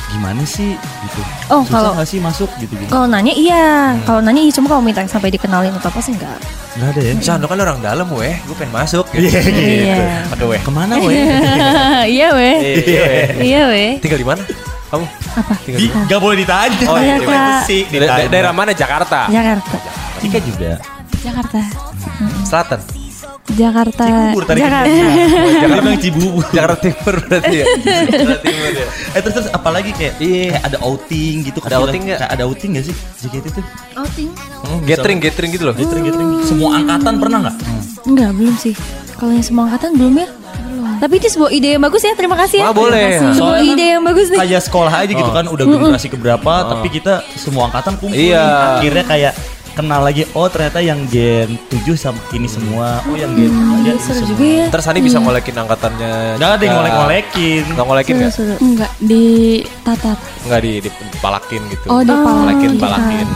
[0.10, 1.20] gimana sih gitu?
[1.48, 2.88] Oh, Susah kalau- nggak sih masuk gitu gitu?
[2.88, 3.64] Kalau nanya iya,
[4.02, 6.40] kalau nanya iya, cuma kalau minta sampai dikenalin atau apa sih enggak.
[6.74, 7.14] Nggak ada ya?
[7.20, 8.36] Chan, lo kan orang dalam weh.
[8.42, 9.06] Gue pengen masuk.
[9.12, 9.62] Iya gitu.
[9.84, 9.96] Iya.
[10.32, 10.60] Aduh weh.
[10.60, 11.16] Ke mana weh?
[12.08, 12.56] Iya weh,
[12.88, 13.24] Iya, weh.
[13.44, 13.92] iya weh.
[14.00, 14.42] Tinggal di mana?
[14.94, 15.06] Kamu?
[15.10, 15.54] Apa?
[15.60, 16.86] Tinggal Di, gak boleh ditanya.
[16.86, 17.66] Oh, iya, Itu Kak.
[17.66, 18.72] sih Da- daerah mana?
[18.72, 19.26] Jakarta.
[19.26, 19.76] Jakarta,
[20.22, 20.78] Cika juga.
[21.18, 21.60] Jakarta,
[22.46, 22.80] Selatan.
[23.44, 24.72] Jakarta, Cibubur tadi kan.
[24.86, 25.04] Jakarta.
[25.52, 26.44] Jangan bilang Cibubur.
[26.56, 27.66] Jakarta Timur berarti ya.
[27.76, 28.86] Jakarta Timur ya.
[29.10, 30.46] Eh terus terus apalagi kayak Iya.
[30.54, 31.58] kayak ada outing gitu.
[31.60, 32.20] Ada outing nggak?
[32.22, 33.66] Kayak ada outing nggak sih JKT tuh?
[33.98, 34.30] Outing?
[34.64, 35.76] Hmm, gathering, gathering gitu loh.
[35.76, 36.30] Gathering gathering.
[36.46, 37.56] Semua angkatan pernah nggak?
[38.06, 38.74] Enggak, belum sih.
[39.14, 40.28] Kalau yang semua angkatan belum ya?
[41.04, 42.16] Tapi ini sebuah ide yang bagus ya.
[42.16, 42.66] Terima kasih ya.
[42.66, 42.96] Ah, boleh.
[42.96, 43.20] Kasih.
[43.20, 44.40] Sebuah Soalnya ide yang bagus nih.
[44.40, 48.16] Kayak sekolah aja gitu kan udah generasi keberapa tapi kita semua angkatan kumpul.
[48.16, 48.80] Iya.
[48.80, 49.34] Akhirnya kayak
[49.74, 53.04] kenal lagi oh ternyata yang gen 7 sama ini semua.
[53.04, 54.30] Oh yang gen 3 Iya, ini seru semua.
[54.32, 54.66] juga ya.
[54.72, 56.14] Ntar Sani bisa ngolekin angkatannya.
[56.40, 57.64] Nggak ada yang ngolek-ngolekin.
[57.68, 58.32] Nggak ngolekin Seru, nggak?
[58.32, 58.54] seru.
[58.64, 59.24] Enggak di
[59.84, 60.18] tatat.
[60.44, 61.86] Nggak di, dipalakin gitu.
[61.90, 62.80] Oh, di Ngolekin, palakin.
[62.80, 63.28] palakin.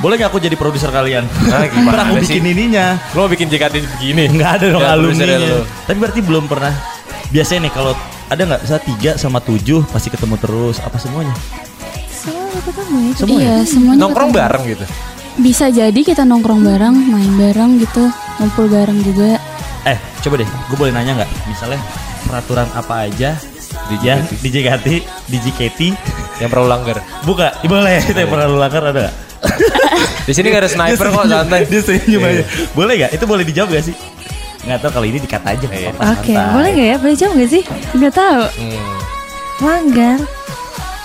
[0.00, 1.24] Boleh nggak aku jadi produser kalian?
[1.46, 2.42] Nah, gimana aku sih?
[2.42, 2.98] bikin ininya.
[3.12, 4.24] Lo bikin JKT begini?
[4.32, 5.52] Nggak ada dong Nggak, produsernya alumni.
[5.52, 5.60] lu.
[5.86, 6.74] Tapi berarti belum pernah.
[7.34, 7.92] Biasanya nih kalau
[8.24, 11.34] ada nggak bisa tiga sama tujuh pasti ketemu terus apa semuanya?
[12.08, 13.12] Selalu ketemu ya.
[13.18, 13.56] Semua iya, ya?
[13.66, 14.40] semuanya Nongkrong ketemu.
[14.40, 14.84] bareng gitu.
[15.34, 18.06] Bisa jadi kita nongkrong bareng, main bareng gitu,
[18.38, 19.42] ngumpul bareng juga.
[19.84, 21.30] Eh, coba deh, gue boleh nanya nggak?
[21.44, 21.82] Misalnya
[22.24, 23.34] peraturan apa aja
[23.84, 24.40] Di yang JKT.
[24.40, 24.86] di JKT,
[25.26, 25.80] di JKT,
[26.38, 26.96] Yang pernah langgar.
[27.22, 29.10] buka, ya boleh, itu yang pernah lu langgar ada?
[30.24, 31.66] Di sini nggak ada sniper kok santai.
[31.66, 32.42] Dia senyum aja.
[32.72, 33.10] Boleh nggak?
[33.12, 33.94] Itu boleh dijawab gak sih?
[34.64, 35.66] Nggak tahu kalau ini dikat aja.
[35.66, 35.90] Iya.
[35.92, 36.52] Oke, santai.
[36.52, 36.96] boleh nggak ya?
[36.98, 37.62] Boleh jawab nggak sih?
[37.92, 38.42] Nggak tahu.
[38.50, 38.84] Hmm.
[39.60, 40.18] Langgar.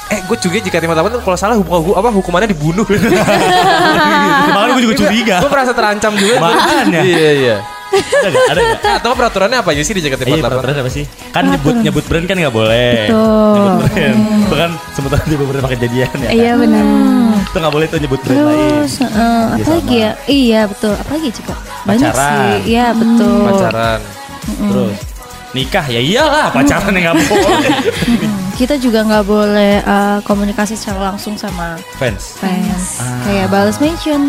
[0.10, 2.82] Eh, gue juga JKT48 tuh kalau salah hukum, hu- apa hukumannya dibunuh.
[4.50, 5.36] Makanya gue juga curiga.
[5.40, 6.36] gue merasa terancam juga.
[6.40, 7.00] Makanya.
[7.04, 7.58] Iya iya.
[7.90, 8.46] Ada nggak?
[8.48, 8.62] Ada?
[8.62, 10.42] Eh, Atau peraturannya apa aja sih di Iya, JKT48?
[10.44, 11.06] peraturan apa sih?
[11.30, 12.94] Kan nyebut nyebut brand kan nggak boleh.
[13.08, 13.54] Betul.
[13.56, 14.18] Nyebut brand.
[14.46, 16.30] Bahkan sementara di beberapa kejadian ya.
[16.32, 16.84] Iya benar.
[17.44, 18.58] Itu nggak boleh tuh nyebut brand lain.
[18.80, 19.74] Terus, eh, apa Kerjasama.
[19.76, 20.12] lagi ya?
[20.28, 20.94] Iya betul.
[20.96, 21.54] Apa lagi coba?
[21.88, 22.42] Banyak Pacaran.
[22.64, 22.76] sih.
[22.76, 23.44] Iya betul.
[23.48, 24.00] Pacaran.
[24.50, 24.98] Terus
[25.52, 27.72] nikah ya iyalah pacaran yang nggak boleh.
[28.60, 32.36] Kita juga nggak boleh uh, komunikasi secara langsung sama Fans.
[32.36, 33.00] fans.
[33.24, 34.20] Kayak balas mention,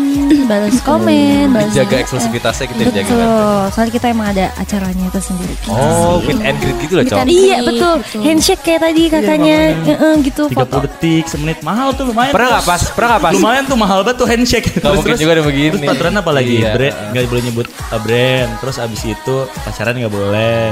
[0.47, 3.17] balas komen, balas Dijaga eksklusivitasnya kita dijaga kan.
[3.19, 3.61] Betul.
[3.75, 5.51] Soalnya kita emang ada acaranya itu sendiri.
[5.67, 7.67] Oh, meet and greet gitu loh, and Iya Gitu.
[7.67, 7.95] betul.
[8.23, 10.75] Handshake kayak tadi kakaknya, Heeh, gitu 30 foto.
[10.79, 12.31] detik, semenit mahal tuh lumayan.
[12.31, 12.81] Pernah nggak pas?
[12.95, 13.33] Pernah nggak pas?
[13.35, 14.67] Lumayan tuh mahal banget tuh handshake.
[14.79, 15.75] Nggak mungkin juga ada begini.
[15.75, 16.55] Terus pacaran apa lagi?
[16.55, 16.71] Iya.
[16.71, 18.49] Brand, nggak boleh nyebut uh, brand.
[18.63, 20.71] Terus abis itu pacaran nggak boleh.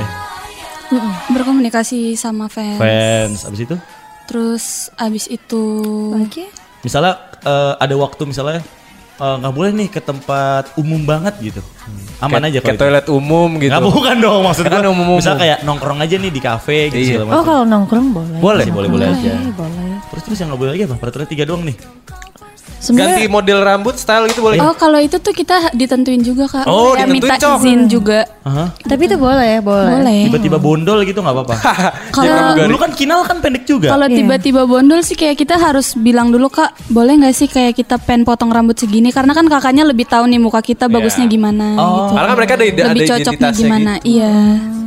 [1.29, 2.77] Berkomunikasi sama fans.
[2.77, 3.39] Fans.
[3.45, 3.75] Abis itu,
[4.25, 5.63] Terus abis itu
[6.11, 6.45] Lagi?
[6.79, 8.61] misalnya uh, ada waktu misalnya
[9.17, 11.61] uh, nggak boleh nih ke tempat umum banget gitu.
[12.19, 12.83] Aman aja Kayak- kalau itu.
[12.83, 13.71] toilet umum gitu.
[13.71, 14.91] Nggak bukan dong maksud Kan gua.
[14.91, 15.17] umum-umum.
[15.17, 17.25] Misal kayak nongkrong aja nih di kafe gitu Iya.
[17.25, 18.37] Oh kalau nongkrong boleh.
[18.37, 18.63] Boleh?
[18.63, 19.33] Masih boleh-boleh aja.
[19.51, 19.97] Boleh.
[20.09, 20.95] Terus terus yang nggak boleh lagi apa?
[20.97, 21.77] Peraturan tiga doang nih.
[22.79, 24.55] Ganti Sebenarnya model rambut style gitu boleh.
[24.57, 27.59] Oh kalau itu tuh kita ditentuin juga kak Oh, ditentuin, minta Cok.
[27.59, 28.71] izin juga Aha.
[28.81, 29.91] tapi itu boleh, boleh.
[29.93, 31.55] Boleh Tiba-tiba bondol gitu nggak apa-apa.
[32.15, 33.89] Kalau Dulu kan kinal kan pendek juga.
[33.89, 34.15] kalau Iya.
[34.17, 38.23] tiba-tiba bondol sih kayak kita harus bilang dulu kak Boleh nggak sih kayak kita pengen
[38.23, 42.25] potong rambut segini Karena kan kakaknya lebih tahu nih muka kita bagusnya gimana gitu Karena
[42.25, 44.07] kan mereka ada, ada Lebih cocoknya gimana gitu.
[44.15, 44.33] Iya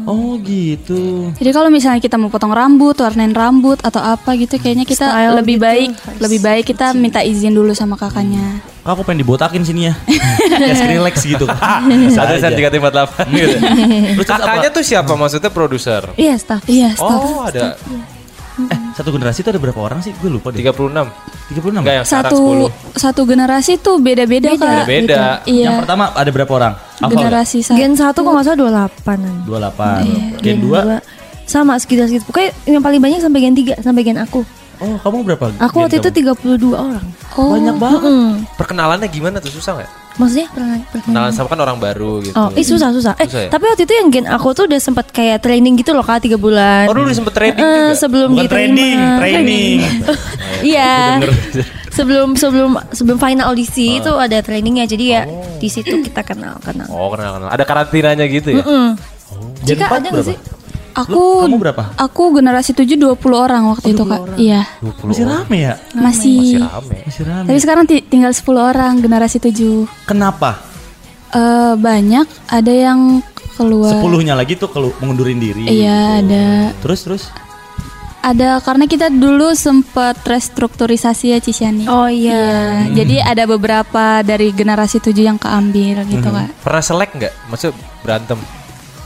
[0.07, 1.31] Oh gitu.
[1.39, 5.35] Jadi kalau misalnya kita mau potong rambut, warnain rambut atau apa gitu, kayaknya kita Style
[5.39, 8.63] lebih gitu baik, harus lebih baik kita minta izin dulu sama kakaknya.
[8.83, 9.95] Kak, aku pengen dibotakin sini ya.
[10.61, 11.47] Kayak Skrillex gitu.
[12.19, 13.57] Satu sen tiga tiga delapan gitu.
[14.19, 15.13] Terus Kakaknya tuh siapa?
[15.15, 16.03] Maksudnya produser.
[16.19, 16.67] Iya, staff.
[16.67, 17.23] Iya, staff.
[17.23, 17.79] Oh, ada
[18.69, 20.13] Eh, satu generasi itu ada berapa orang sih?
[20.21, 20.61] Gue lupa deh.
[20.61, 21.09] 36.
[21.49, 21.81] 36.
[21.81, 22.71] Enggak yang Satu 10.
[22.95, 24.85] satu generasi tuh beda-beda kak.
[24.85, 25.43] Beda-beda.
[25.43, 25.59] gitu.
[25.59, 25.65] Iya.
[25.67, 26.73] Yang pertama ada berapa orang?
[26.99, 27.79] Hafal generasi satu.
[27.79, 29.35] Gen 1 kok nggak salah 28-an.
[29.49, 30.41] 28.
[30.41, 30.63] Gen 2.
[30.63, 30.81] dua,
[31.45, 32.25] sama sekitar segitu.
[32.29, 34.41] Pokoknya yang paling banyak sampai gen 3, sampai gen aku.
[34.83, 35.45] Oh, kamu berapa?
[35.63, 36.59] Aku waktu itu kamu?
[36.59, 37.07] 32 orang.
[37.33, 38.03] Oh, banyak banget.
[38.03, 38.33] Mm.
[38.59, 39.91] Perkenalannya gimana tuh susah nggak?
[40.13, 41.05] Maksudnya pernah, pernah.
[41.07, 42.35] Kenalan sama kan orang baru gitu.
[42.35, 43.15] Oh, ih susah susah.
[43.17, 43.49] Eh, Susah ya?
[43.49, 46.37] tapi waktu itu yang gen aku tuh udah sempat kayak training gitu loh Kak, 3
[46.37, 46.85] bulan.
[46.85, 47.97] Oh, dulu udah sempet training Eh, juga?
[47.97, 48.53] sebelum Bukan diterima.
[48.53, 49.79] training, training.
[50.69, 51.19] Iya.
[51.89, 54.85] sebelum sebelum sebelum final audisi itu ada trainingnya.
[54.85, 55.23] Jadi ya
[55.57, 56.87] di situ kita kenal kenal.
[56.89, 57.49] Oh, kenal kenal.
[57.49, 58.63] Ada karantinanya gitu ya?
[58.63, 58.91] Mm.
[59.63, 60.29] Gen Jika 4 ada nggak berapa?
[60.29, 60.37] sih?
[60.95, 61.83] Aku Lu- kamu berapa?
[61.97, 64.37] Aku generasi 7 20 orang waktu itu kak.
[64.37, 64.63] Iya.
[65.01, 65.75] Masih rame ya?
[65.93, 66.61] Masih.
[66.61, 66.97] Masih rame.
[67.03, 67.47] Masih rame.
[67.49, 70.61] Tapi sekarang ti- tinggal 10 orang generasi 7 Kenapa?
[71.31, 73.89] Eh banyak ada yang keluar.
[73.91, 75.65] Sepuluhnya lagi tuh kalau mengundurin diri.
[75.67, 76.47] Iya ada.
[76.79, 77.25] Terus terus.
[78.23, 81.91] Ada karena kita dulu sempat restrukturisasi ya Cisiani.
[81.91, 82.87] Oh iya.
[82.87, 86.37] Jadi ada beberapa dari generasi 7 yang keambil gitu Mhm.
[86.37, 86.49] kak.
[86.63, 87.33] Pernah selek nggak?
[87.49, 88.39] Maksudnya berantem?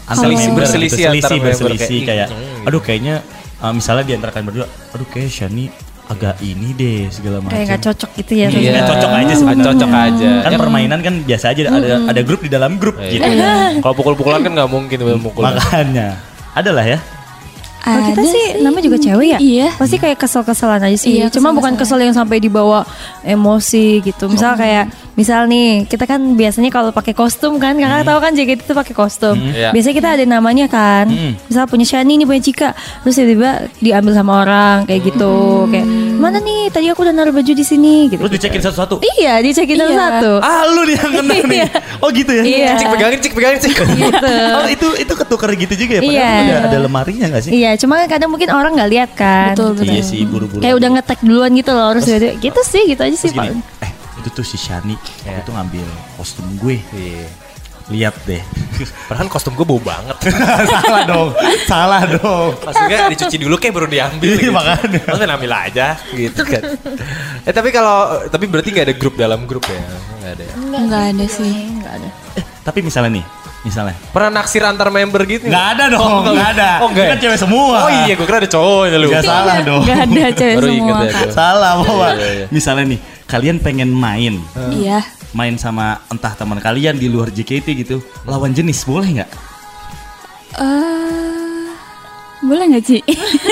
[0.07, 3.15] Antar Selisih- member, berselisih antar berselisih, member berselisih kayak, kayak, "Hmm," aduh kayaknya
[3.59, 5.67] uh, misalnya di antara kalian berdua, aduh kayak Shani
[6.07, 7.59] agak ini deh segala macam.
[7.59, 8.47] Kayak nggak cocok gitu ya.
[8.47, 8.89] Iya, terus.
[8.95, 9.67] cocok aja sebenarnya.
[9.67, 10.31] Cocok aja.
[10.47, 13.11] Kan Ya, permainan kan biasa aja ada ada grup di dalam grup Iya.
[13.11, 13.27] gitu.
[13.83, 15.43] Kalau pukul-pukulan kan nggak mungkin mukul.
[15.43, 16.15] Makanya
[16.55, 16.99] ada lah ya.
[17.87, 19.39] Kalau kita Ada sih namanya juga cewek ya.
[19.39, 19.69] Iya.
[19.79, 21.23] Pasti kayak kesel-keselan aja sih.
[21.23, 22.83] Iya, Cuma bukan kesel yang sampai dibawa
[23.23, 24.27] emosi gitu.
[24.27, 28.67] Misal kayak misal nih kita kan biasanya kalau pakai kostum kan kakak tahu kan JKT
[28.67, 29.39] itu pakai kostum.
[29.39, 29.71] Iya.
[29.71, 31.07] Biasanya kita ada namanya kan.
[31.07, 31.39] Hmm.
[31.47, 32.75] Misal punya Shani ini punya Cika.
[33.07, 35.71] Terus tiba-tiba diambil sama orang kayak gitu.
[35.71, 38.21] Kayak mana nih tadi aku udah naruh baju di sini gitu.
[38.21, 39.01] Terus dicekin satu-satu.
[39.17, 39.93] Iya, dicekin Iya.
[39.93, 40.33] satu.
[40.41, 41.59] Ah lu yang kena nih.
[41.63, 41.69] Iya.
[42.01, 42.43] Oh gitu ya.
[42.43, 42.71] Iya.
[42.77, 43.75] Cik pegangin, cik pegangin, cik.
[43.77, 44.33] Gitu.
[44.57, 46.03] Oh itu itu ketukar gitu juga ya.
[46.03, 46.33] Padahal Iya.
[46.43, 47.51] udah ada lemarinya gak sih?
[47.53, 49.53] Iya, cuma kadang mungkin orang nggak lihat kan.
[49.53, 49.87] Betul, betul.
[49.89, 50.61] Iya sih buru-buru.
[50.61, 53.47] Kayak udah ngetek duluan gitu loh, harus gitu, gitu sih, gitu aja sih Pak.
[53.83, 55.41] eh itu tuh si Shani Iya.
[55.41, 56.81] itu ngambil kostum gue.
[56.91, 57.46] Iya.
[57.87, 58.43] Lihat deh.
[59.07, 60.19] Padahal kostum gue bau banget.
[60.75, 61.29] salah dong.
[61.65, 62.59] Salah dong.
[62.59, 64.51] Maksudnya dicuci dulu kayak baru diambil Iya, gitu.
[64.51, 65.01] makanya.
[65.07, 66.63] Maksudnya ambil aja gitu kan.
[67.43, 67.97] Eh tapi kalau
[68.27, 69.79] tapi berarti nggak ada grup dalam grup ya?
[70.19, 70.43] Nggak ada.
[70.43, 70.55] ya?
[70.59, 71.55] Enggak ada sih.
[71.73, 72.09] Enggak ada.
[72.35, 73.25] Eh, tapi misalnya nih,
[73.63, 73.95] misalnya.
[74.11, 75.47] Pernah naksir antar member gitu?
[75.47, 76.71] Nggak ada dong, nggak ada.
[76.83, 77.07] Oh enggak.
[77.07, 77.77] Ini kan cewek semua.
[77.81, 79.07] Oh iya, gue kira ada cowoknya lu.
[79.09, 79.83] Nggak salah dong.
[79.87, 81.13] Enggak ada cewek Baru semua ya.
[81.31, 82.09] Salah bawa.
[82.13, 82.47] Iya, iya.
[82.51, 84.43] Misalnya nih, kalian pengen main,
[84.75, 84.99] Iya.
[85.37, 89.31] Main sama entah teman kalian di luar JKT gitu, lawan jenis boleh nggak?
[90.57, 91.67] Eh,
[92.41, 92.99] boleh nggak Ci?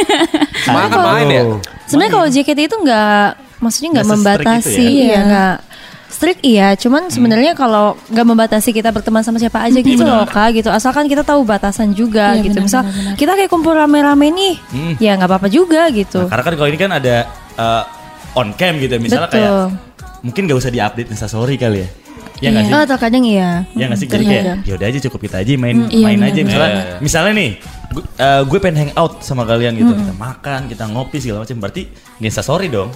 [0.67, 1.43] Makan kan main ya?
[1.85, 3.27] Sebenarnya kalau JKT itu nggak,
[3.61, 4.89] maksudnya nggak membatasi, itu ya?
[4.89, 5.19] iya Iya.
[5.23, 5.55] nggak
[6.07, 6.69] strict iya.
[6.75, 10.71] Cuman sebenarnya kalau nggak membatasi kita berteman sama siapa aja gitu loh kak, gitu.
[10.71, 12.57] Asalkan kita tahu batasan juga Iya, gitu.
[12.57, 13.15] benar, Misal benar, benar.
[13.19, 14.93] kita kayak kumpul rame-rame nih, Hmm.
[14.97, 16.25] ya nggak apa-apa juga gitu.
[16.25, 17.17] Nah, karena kan kalau ini kan ada
[17.61, 17.83] uh,
[18.35, 19.01] on cam gitu, ya.
[19.03, 19.37] misalnya Betul.
[19.37, 19.53] kayak
[20.25, 21.89] mungkin gak usah diupdate instastory kali ya.
[22.35, 22.67] Ya nggak Iya.
[22.67, 22.75] sih?
[22.75, 23.51] Oh, terkadang iya.
[23.73, 24.59] Ya nggak sih jadi kayak Terkadang.
[24.67, 26.97] yaudah aja cukup kita aja main iya, main benar, aja misalnya Iya, iya.
[26.99, 27.51] misalnya nih
[27.95, 31.57] gue, uh, gue pengen hang out sama kalian gitu kita makan kita ngopi segala macam
[31.59, 31.83] berarti
[32.19, 32.91] nggak insta story dong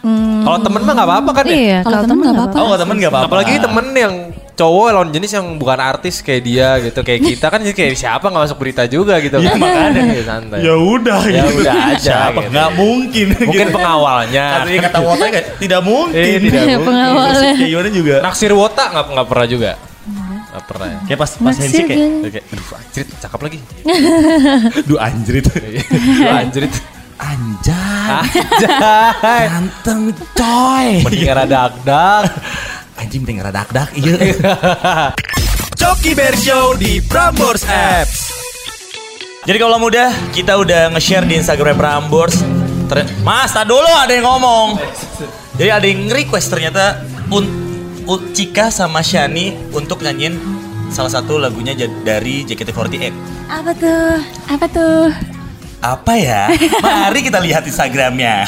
[0.00, 1.52] Hmm, Kalau temen mah nggak apa-apa kan ya?
[1.52, 2.56] Iya, Kalau temen nggak apa-apa.
[2.56, 4.14] oh kalau temen nggak apa-apa Apalagi temen yang
[4.60, 8.28] cowok lawan jenis yang bukan artis kayak dia gitu kayak kita kan jadi kayak siapa
[8.28, 10.02] nggak masuk berita juga gitu Iya, makanya.
[10.04, 11.58] Ya, santai Ya udah Ya gitu.
[11.58, 12.38] udah aja, Siapa?
[12.38, 12.52] gitu.
[12.52, 13.26] Nggak mungkin.
[13.40, 13.72] mungkin gitu.
[13.72, 16.20] pengawalnya Katanya kata Wota kayak tidak mungkin.
[16.20, 16.84] Eh, tidak mungkin.
[16.84, 17.52] Pengawalnya.
[17.56, 18.14] Gimana juga.
[18.20, 19.70] naksir wota nggak nggak pernah juga
[20.50, 23.58] nggak pernah ya Kayak pas pas handshake kayak, kayak Aduh anjrit cakep lagi
[24.90, 25.46] duh anjrit.
[25.54, 26.72] Aduh, anjrit
[27.20, 28.08] Anjay.
[28.10, 30.88] Anjay Ganteng coy.
[31.04, 31.76] Mending era dak
[33.00, 34.12] Anjing penting dak-dak iya.
[35.80, 38.28] Coki Bear Show di Prambors Apps.
[39.48, 42.44] Jadi kalau muda kita udah nge-share di Instagram Prambors.
[42.92, 44.76] Ter- Mas, tak dulu ada yang ngomong.
[45.56, 47.00] Jadi ada yang request ternyata
[47.32, 47.48] un-
[48.04, 50.36] un- Cika sama Shani untuk nyanyiin
[50.92, 51.72] salah satu lagunya
[52.04, 53.14] dari JKT48.
[53.48, 54.12] Apa tuh?
[54.44, 55.08] Apa tuh?
[55.80, 56.52] Apa ya?
[56.84, 58.44] Mari kita lihat Instagramnya.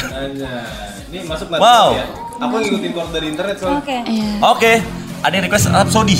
[1.09, 2.22] Ini masuk Wow.
[2.41, 3.97] Aku ngikutin chord dari internet soalnya Oke.
[4.09, 4.29] Iya.
[4.41, 4.73] Oke,
[5.21, 6.17] ada yang request Rhapsody.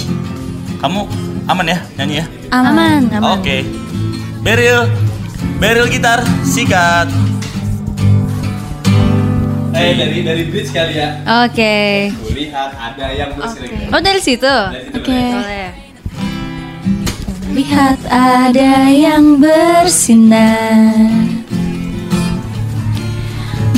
[0.77, 0.99] Kamu
[1.49, 2.25] aman ya nyanyi ya?
[2.53, 3.39] Aman, aman.
[3.39, 3.65] Oke.
[4.43, 4.91] Beril,
[5.57, 7.07] Beril gitar, sikat.
[9.73, 11.17] Eh dari dari bridge kali ya
[11.49, 12.13] Oke.
[12.29, 14.55] Lihat ada yang bersih Oh dari situ.
[14.93, 15.17] Oke.
[15.33, 15.73] Boleh.
[17.57, 21.32] Lihat ada yang bersinar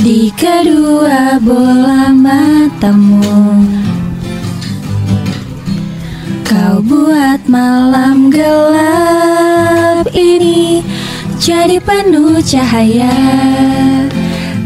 [0.06, 3.66] di kedua bola matamu.
[6.46, 10.86] Kau buat malam gelap ini
[11.42, 13.18] jadi penuh cahaya,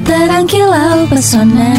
[0.04, 1.72] terang kilau pesona.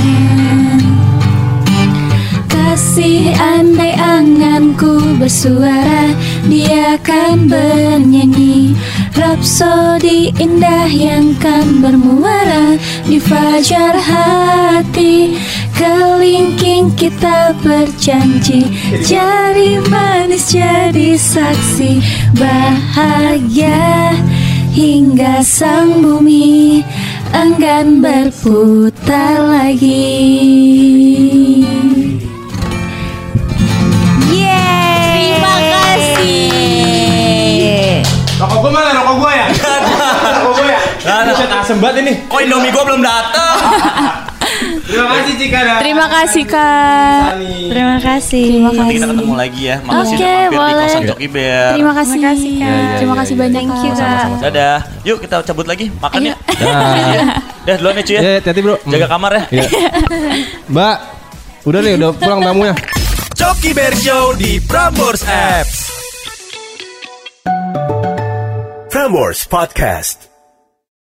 [2.50, 6.16] Kasih andai anganku bersuara
[6.48, 8.74] Dia kan bernyanyi
[9.12, 15.36] Rapsodi indah yang kan bermuara Di fajar hati
[15.76, 18.68] Kelingking kita berjanji
[19.04, 21.92] Jadi manis jadi saksi
[22.36, 24.16] Bahagia
[24.72, 26.80] hingga sang bumi
[27.36, 30.08] enggan berputar lagi.
[38.62, 39.48] Rokok gue mana rokok gue ya?
[40.38, 40.80] rokok gue ya?
[41.02, 41.34] Ada.
[41.34, 43.58] Buset asem banget ini Kok Indomie gua belum datang?
[44.86, 47.30] Terima kasih Cika dah Terima kasih kak.
[47.42, 48.46] Terima kasih.
[48.62, 49.76] Nanti kita ketemu lagi ya.
[49.82, 50.86] Makasih Oke, udah mampir di boleh.
[50.86, 51.72] kosan Coki Bear.
[51.74, 52.20] Terima kasih.
[52.22, 52.94] Terima kasih, Kak.
[53.02, 54.06] Terima kasih banyak Thank you, kak.
[54.06, 54.40] Kak.
[54.46, 54.78] Dadah.
[55.02, 55.86] Yuk kita cabut lagi.
[55.98, 56.36] Makan ya.
[56.62, 57.22] Iya.
[57.66, 58.22] Dah duluan ya cuy ya.
[58.22, 58.76] Ya, hati-hati bro.
[58.86, 59.44] Jaga kamar ya.
[59.50, 59.66] Iya.
[60.70, 60.98] Mbak,
[61.66, 62.74] udah nih, udah pulang tamunya.
[63.34, 65.81] Coki Bear Show di Prambors Apps.
[69.02, 70.31] Prambors Podcast.